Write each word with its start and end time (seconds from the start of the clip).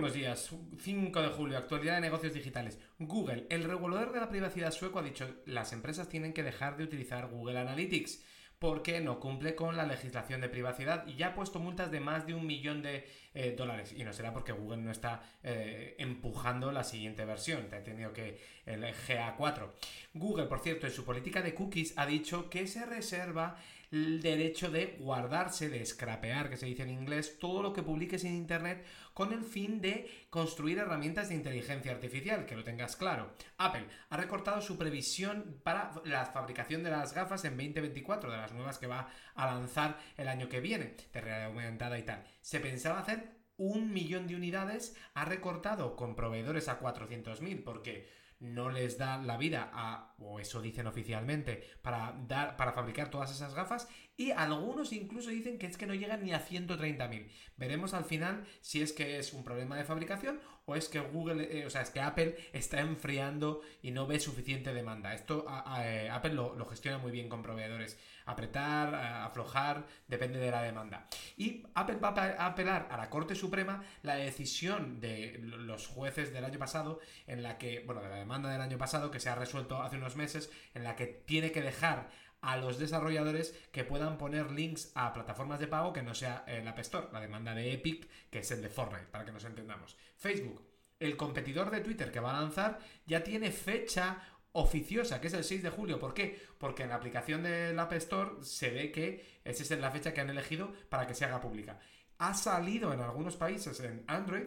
buenos 0.00 0.16
días. 0.16 0.50
5 0.78 1.20
de 1.20 1.28
julio, 1.28 1.58
actualidad 1.58 1.96
de 1.96 2.00
negocios 2.00 2.32
digitales. 2.32 2.78
Google, 2.98 3.46
el 3.50 3.64
regulador 3.64 4.12
de 4.14 4.20
la 4.20 4.30
privacidad 4.30 4.72
sueco, 4.72 4.98
ha 4.98 5.02
dicho 5.02 5.28
las 5.44 5.74
empresas 5.74 6.08
tienen 6.08 6.32
que 6.32 6.42
dejar 6.42 6.78
de 6.78 6.84
utilizar 6.84 7.28
Google 7.28 7.58
Analytics 7.58 8.22
porque 8.58 9.02
no 9.02 9.20
cumple 9.20 9.54
con 9.54 9.76
la 9.76 9.84
legislación 9.84 10.40
de 10.40 10.48
privacidad 10.48 11.06
y 11.06 11.16
ya 11.16 11.28
ha 11.28 11.34
puesto 11.34 11.58
multas 11.58 11.90
de 11.90 12.00
más 12.00 12.26
de 12.26 12.32
un 12.32 12.46
millón 12.46 12.80
de 12.80 13.06
eh, 13.34 13.54
dólares. 13.54 13.92
Y 13.94 14.02
no 14.02 14.14
será 14.14 14.32
porque 14.32 14.52
Google 14.52 14.78
no 14.78 14.90
está 14.90 15.22
eh, 15.42 15.96
empujando 15.98 16.72
la 16.72 16.82
siguiente 16.82 17.26
versión, 17.26 17.68
te 17.68 17.76
ha 17.76 17.84
tenido 17.84 18.14
que 18.14 18.40
el 18.64 18.82
GA4. 18.82 19.68
Google, 20.14 20.46
por 20.46 20.60
cierto, 20.60 20.86
en 20.86 20.94
su 20.94 21.04
política 21.04 21.42
de 21.42 21.52
cookies 21.52 21.92
ha 21.98 22.06
dicho 22.06 22.48
que 22.48 22.66
se 22.66 22.86
reserva 22.86 23.58
el 23.90 24.22
derecho 24.22 24.70
de 24.70 24.96
guardarse, 25.00 25.68
de 25.68 25.84
scrapear, 25.84 26.48
que 26.48 26.56
se 26.56 26.66
dice 26.66 26.84
en 26.84 26.90
inglés, 26.90 27.38
todo 27.38 27.62
lo 27.62 27.72
que 27.72 27.82
publiques 27.82 28.24
en 28.24 28.34
Internet 28.34 28.84
con 29.14 29.32
el 29.32 29.42
fin 29.42 29.80
de 29.80 30.08
construir 30.30 30.78
herramientas 30.78 31.28
de 31.28 31.34
inteligencia 31.34 31.92
artificial, 31.92 32.46
que 32.46 32.54
lo 32.54 32.62
tengas 32.62 32.96
claro. 32.96 33.32
Apple 33.58 33.86
ha 34.08 34.16
recortado 34.16 34.60
su 34.60 34.78
previsión 34.78 35.60
para 35.64 35.92
la 36.04 36.26
fabricación 36.26 36.82
de 36.82 36.90
las 36.90 37.14
gafas 37.14 37.44
en 37.44 37.56
2024, 37.56 38.30
de 38.30 38.36
las 38.36 38.52
nuevas 38.52 38.78
que 38.78 38.86
va 38.86 39.08
a 39.34 39.46
lanzar 39.46 39.98
el 40.16 40.28
año 40.28 40.48
que 40.48 40.60
viene, 40.60 40.94
de 41.12 41.20
realidad 41.20 41.48
aumentada 41.48 41.98
y 41.98 42.04
tal. 42.04 42.24
Se 42.40 42.60
pensaba 42.60 43.00
hacer 43.00 43.40
un 43.56 43.92
millón 43.92 44.26
de 44.26 44.36
unidades, 44.36 44.96
ha 45.14 45.24
recortado 45.24 45.96
con 45.96 46.14
proveedores 46.14 46.68
a 46.68 46.80
400.000, 46.80 47.62
porque 47.62 48.08
no 48.40 48.70
les 48.70 48.98
da 48.98 49.18
la 49.18 49.36
vida 49.36 49.70
a, 49.72 50.14
o 50.18 50.40
eso 50.40 50.60
dicen 50.60 50.86
oficialmente, 50.86 51.62
para, 51.82 52.16
dar, 52.26 52.56
para 52.56 52.72
fabricar 52.72 53.10
todas 53.10 53.30
esas 53.30 53.54
gafas 53.54 53.88
y 54.16 54.32
algunos 54.32 54.92
incluso 54.92 55.30
dicen 55.30 55.58
que 55.58 55.66
es 55.66 55.78
que 55.78 55.86
no 55.86 55.94
llegan 55.94 56.22
ni 56.22 56.32
a 56.32 56.46
130.000. 56.46 57.26
Veremos 57.56 57.94
al 57.94 58.04
final 58.04 58.46
si 58.60 58.82
es 58.82 58.92
que 58.92 59.18
es 59.18 59.32
un 59.32 59.44
problema 59.44 59.76
de 59.76 59.84
fabricación 59.84 60.40
o 60.66 60.76
es 60.76 60.88
que 60.88 61.00
Google, 61.00 61.48
eh, 61.50 61.66
o 61.66 61.70
sea, 61.70 61.82
es 61.82 61.90
que 61.90 62.00
Apple 62.00 62.36
está 62.52 62.80
enfriando 62.80 63.62
y 63.82 63.90
no 63.90 64.06
ve 64.06 64.20
suficiente 64.20 64.72
demanda. 64.74 65.14
Esto 65.14 65.46
eh, 65.82 66.08
Apple 66.12 66.34
lo, 66.34 66.66
gestiona 66.66 66.98
muy 66.98 67.10
bien 67.10 67.28
con 67.28 67.42
proveedores. 67.42 67.98
Apretar, 68.26 68.94
aflojar, 68.94 69.86
depende 70.06 70.38
de 70.38 70.50
la 70.50 70.62
demanda. 70.62 71.08
Y 71.36 71.64
Apple 71.74 71.96
va 71.96 72.10
a 72.10 72.46
apelar 72.46 72.88
a 72.90 72.96
la 72.96 73.10
Corte 73.10 73.34
Suprema 73.34 73.82
la 74.02 74.14
decisión 74.14 75.00
de 75.00 75.38
los 75.42 75.88
jueces 75.88 76.32
del 76.32 76.44
año 76.44 76.58
pasado 76.58 77.00
en 77.26 77.42
la 77.42 77.58
que, 77.58 77.80
bueno, 77.80 78.02
de 78.02 78.08
la 78.08 78.16
demanda 78.16 78.29
del 78.38 78.60
año 78.60 78.78
pasado 78.78 79.10
que 79.10 79.20
se 79.20 79.28
ha 79.28 79.34
resuelto 79.34 79.82
hace 79.82 79.96
unos 79.96 80.16
meses, 80.16 80.50
en 80.74 80.84
la 80.84 80.96
que 80.96 81.06
tiene 81.06 81.52
que 81.52 81.62
dejar 81.62 82.10
a 82.40 82.56
los 82.56 82.78
desarrolladores 82.78 83.54
que 83.72 83.84
puedan 83.84 84.16
poner 84.16 84.50
links 84.50 84.92
a 84.94 85.12
plataformas 85.12 85.60
de 85.60 85.66
pago 85.66 85.92
que 85.92 86.02
no 86.02 86.14
sea 86.14 86.44
el 86.46 86.66
App 86.66 86.78
Store, 86.78 87.08
la 87.12 87.20
demanda 87.20 87.54
de 87.54 87.72
Epic, 87.72 88.08
que 88.30 88.38
es 88.38 88.50
el 88.50 88.62
de 88.62 88.70
Fortnite, 88.70 89.06
para 89.06 89.24
que 89.24 89.32
nos 89.32 89.44
entendamos. 89.44 89.96
Facebook, 90.16 90.62
el 90.98 91.16
competidor 91.16 91.70
de 91.70 91.80
Twitter 91.80 92.10
que 92.10 92.20
va 92.20 92.30
a 92.30 92.40
lanzar, 92.40 92.78
ya 93.06 93.22
tiene 93.22 93.50
fecha 93.50 94.22
oficiosa, 94.52 95.20
que 95.20 95.28
es 95.28 95.34
el 95.34 95.44
6 95.44 95.62
de 95.62 95.70
julio. 95.70 95.98
¿Por 95.98 96.14
qué? 96.14 96.40
Porque 96.58 96.82
en 96.84 96.88
la 96.88 96.96
aplicación 96.96 97.42
del 97.42 97.78
App 97.78 97.92
Store 97.94 98.42
se 98.42 98.70
ve 98.70 98.90
que 98.90 99.40
esa 99.44 99.62
es 99.62 99.80
la 99.80 99.90
fecha 99.90 100.14
que 100.14 100.20
han 100.20 100.30
elegido 100.30 100.72
para 100.88 101.06
que 101.06 101.14
se 101.14 101.24
haga 101.24 101.40
pública. 101.40 101.78
Ha 102.18 102.34
salido 102.34 102.92
en 102.92 103.00
algunos 103.00 103.36
países 103.36 103.80
en 103.80 104.04
Android, 104.06 104.46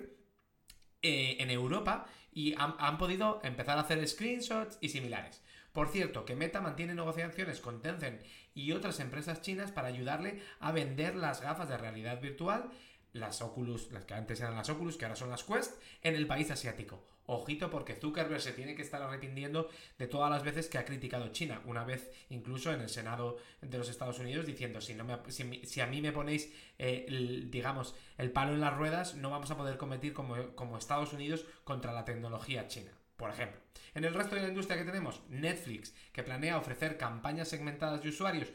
eh, 1.01 1.37
en 1.39 1.49
Europa, 1.49 2.05
y 2.33 2.55
han 2.57 2.97
podido 2.97 3.39
empezar 3.43 3.77
a 3.77 3.81
hacer 3.81 4.07
screenshots 4.07 4.77
y 4.81 4.89
similares. 4.89 5.41
Por 5.73 5.89
cierto, 5.89 6.23
que 6.23 6.35
Meta 6.35 6.61
mantiene 6.61 6.93
negociaciones 6.93 7.59
con 7.59 7.81
Tencent 7.81 8.21
y 8.53 8.71
otras 8.73 8.99
empresas 8.99 9.41
chinas 9.41 9.71
para 9.71 9.87
ayudarle 9.87 10.39
a 10.59 10.71
vender 10.71 11.15
las 11.15 11.41
gafas 11.41 11.67
de 11.67 11.77
realidad 11.77 12.21
virtual, 12.21 12.69
las 13.13 13.41
Oculus, 13.41 13.91
las 13.91 14.05
que 14.05 14.13
antes 14.13 14.39
eran 14.39 14.55
las 14.55 14.69
Oculus, 14.69 14.97
que 14.97 15.05
ahora 15.05 15.15
son 15.15 15.29
las 15.29 15.43
Quest, 15.43 15.79
en 16.01 16.15
el 16.15 16.27
país 16.27 16.51
asiático. 16.51 17.05
Ojito 17.25 17.69
porque 17.69 17.95
Zuckerberg 17.95 18.41
se 18.41 18.51
tiene 18.51 18.75
que 18.75 18.81
estar 18.81 19.01
arrepintiendo 19.01 19.69
de 19.97 20.07
todas 20.07 20.29
las 20.29 20.43
veces 20.43 20.67
que 20.67 20.77
ha 20.77 20.83
criticado 20.83 21.29
China. 21.29 21.61
Una 21.65 21.85
vez 21.85 22.11
incluso 22.29 22.73
en 22.73 22.81
el 22.81 22.89
Senado 22.89 23.37
de 23.61 23.77
los 23.77 23.87
Estados 23.87 24.19
Unidos 24.19 24.45
diciendo 24.45 24.81
si, 24.81 24.93
no 24.93 25.05
me, 25.05 25.17
si, 25.31 25.79
a 25.79 25.87
mí 25.87 26.01
me 26.01 26.11
ponéis, 26.11 26.51
eh, 26.77 27.47
digamos, 27.49 27.95
el 28.17 28.31
palo 28.31 28.53
en 28.53 28.59
las 28.59 28.75
ruedas, 28.75 29.15
no 29.15 29.29
vamos 29.29 29.51
a 29.51 29.57
poder 29.57 29.77
competir 29.77 30.13
como, 30.13 30.53
como 30.55 30.77
Estados 30.77 31.13
Unidos 31.13 31.45
contra 31.63 31.93
la 31.93 32.03
tecnología 32.03 32.67
china 32.67 32.91
por 33.23 33.29
ejemplo. 33.29 33.61
En 33.93 34.03
el 34.03 34.13
resto 34.13 34.35
de 34.35 34.41
la 34.41 34.47
industria 34.49 34.77
que 34.77 34.83
tenemos, 34.83 35.21
Netflix, 35.29 35.95
que 36.11 36.23
planea 36.23 36.57
ofrecer 36.57 36.97
campañas 36.97 37.47
segmentadas 37.47 38.03
de 38.03 38.09
usuarios 38.09 38.49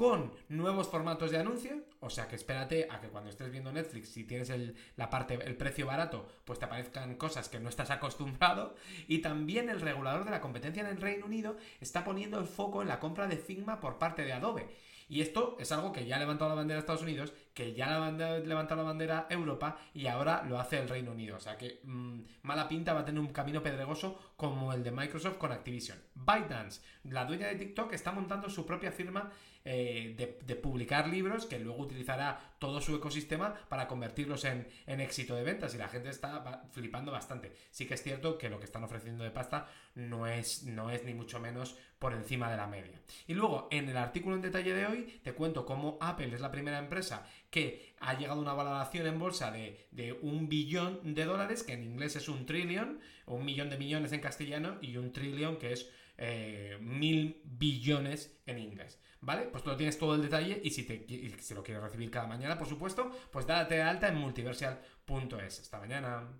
con 0.00 0.32
nuevos 0.48 0.88
formatos 0.88 1.30
de 1.30 1.36
anuncio, 1.36 1.84
o 2.00 2.08
sea 2.08 2.26
que 2.26 2.34
espérate 2.34 2.88
a 2.90 3.02
que 3.02 3.08
cuando 3.08 3.28
estés 3.28 3.50
viendo 3.50 3.70
Netflix, 3.70 4.08
si 4.08 4.24
tienes 4.24 4.48
el, 4.48 4.74
la 4.96 5.10
parte, 5.10 5.34
el 5.34 5.58
precio 5.58 5.84
barato, 5.84 6.26
pues 6.46 6.58
te 6.58 6.64
aparezcan 6.64 7.16
cosas 7.16 7.50
que 7.50 7.60
no 7.60 7.68
estás 7.68 7.90
acostumbrado, 7.90 8.74
y 9.08 9.18
también 9.18 9.68
el 9.68 9.78
regulador 9.78 10.24
de 10.24 10.30
la 10.30 10.40
competencia 10.40 10.80
en 10.80 10.88
el 10.88 11.02
Reino 11.02 11.26
Unido 11.26 11.58
está 11.82 12.02
poniendo 12.02 12.38
el 12.38 12.46
foco 12.46 12.80
en 12.80 12.88
la 12.88 12.98
compra 12.98 13.26
de 13.26 13.36
Figma 13.36 13.78
por 13.78 13.98
parte 13.98 14.24
de 14.24 14.32
Adobe. 14.32 14.70
Y 15.10 15.20
esto 15.20 15.56
es 15.58 15.72
algo 15.72 15.92
que 15.92 16.06
ya 16.06 16.16
ha 16.16 16.18
levantado 16.20 16.48
la 16.50 16.54
bandera 16.54 16.78
Estados 16.78 17.02
Unidos, 17.02 17.32
que 17.52 17.74
ya 17.74 17.86
ha 17.86 18.10
levantado 18.10 18.76
la 18.76 18.84
bandera 18.84 19.26
Europa 19.28 19.76
y 19.92 20.06
ahora 20.06 20.44
lo 20.48 20.60
hace 20.60 20.78
el 20.78 20.88
Reino 20.88 21.10
Unido. 21.10 21.36
O 21.36 21.40
sea 21.40 21.58
que 21.58 21.80
mm, 21.82 22.20
mala 22.42 22.68
pinta 22.68 22.94
va 22.94 23.00
a 23.00 23.04
tener 23.04 23.20
un 23.20 23.32
camino 23.32 23.60
pedregoso 23.60 24.32
como 24.36 24.72
el 24.72 24.84
de 24.84 24.92
Microsoft 24.92 25.36
con 25.36 25.50
Activision. 25.50 25.98
ByteDance, 26.14 26.80
la 27.04 27.24
dueña 27.24 27.48
de 27.48 27.56
TikTok, 27.56 27.92
está 27.92 28.12
montando 28.12 28.48
su 28.48 28.64
propia 28.64 28.92
firma 28.92 29.32
eh, 29.62 30.14
de, 30.16 30.56
publicar 30.56 31.06
libros 31.06 31.44
que 31.44 31.58
luego 31.58 31.82
utilizará 31.82 32.54
todo 32.58 32.80
su 32.80 32.96
ecosistema 32.96 33.54
para 33.68 33.86
convertirlos 33.86 34.44
en, 34.44 34.66
éxito 34.86 35.34
de 35.34 35.42
ventas 35.42 35.74
y 35.74 35.78
la 35.78 35.88
gente 35.88 36.08
está 36.08 36.62
flipando 36.72 37.12
bastante. 37.12 37.52
Sí 37.70 37.86
que 37.86 37.94
es 37.94 38.02
cierto 38.02 38.38
que 38.38 38.48
lo 38.48 38.58
que 38.58 38.64
están 38.64 38.84
ofreciendo 38.84 39.24
de 39.24 39.30
pasta 39.30 39.68
no 39.94 40.26
es, 40.26 40.64
no 40.64 40.90
es 40.90 41.04
ni 41.04 41.12
mucho 41.12 41.40
menos 41.40 41.76
por 41.98 42.14
encima 42.14 42.50
de 42.50 42.56
la 42.56 42.66
media. 42.66 42.98
Y 43.26 43.34
luego, 43.34 43.68
en 43.70 43.88
el 43.88 43.96
artículo 43.96 44.36
en 44.36 44.42
detalle 44.42 44.72
de 44.72 44.86
hoy, 44.86 44.99
te 45.22 45.32
cuento 45.32 45.64
cómo 45.64 45.98
Apple 46.00 46.34
es 46.34 46.40
la 46.40 46.50
primera 46.50 46.78
empresa 46.78 47.26
que 47.50 47.94
ha 48.00 48.14
llegado 48.14 48.38
a 48.38 48.42
una 48.42 48.54
valoración 48.54 49.06
en 49.06 49.18
bolsa 49.18 49.50
de, 49.50 49.88
de, 49.90 50.12
un 50.12 50.48
billón 50.48 51.14
de 51.14 51.24
dólares, 51.24 51.62
que 51.62 51.72
en 51.72 51.84
inglés 51.84 52.16
es 52.16 52.28
un 52.28 52.46
trillón, 52.46 53.00
un 53.26 53.44
millón 53.44 53.70
de 53.70 53.78
millones 53.78 54.12
en 54.12 54.20
castellano, 54.20 54.78
y 54.80 54.96
un 54.96 55.12
trillón 55.12 55.56
que 55.56 55.72
es 55.72 55.90
eh, 56.22 56.76
mil 56.80 57.40
billones 57.44 58.38
en 58.44 58.58
inglés. 58.58 59.00
¿Vale? 59.22 59.42
Pues 59.46 59.62
tú 59.62 59.74
tienes 59.76 59.98
todo 59.98 60.14
el 60.14 60.22
detalle 60.22 60.60
y 60.62 60.70
si, 60.70 60.84
te, 60.84 61.06
lo 61.54 61.62
quieres 61.62 61.82
recibir 61.82 62.10
cada 62.10 62.26
mañana, 62.26 62.58
por 62.58 62.68
supuesto, 62.68 63.10
pues 63.30 63.46
date 63.46 63.76
de 63.76 63.82
alta 63.82 64.08
en 64.08 64.16
multiversial.es. 64.16 65.60
Hasta 65.60 65.78
mañana. 65.78 66.30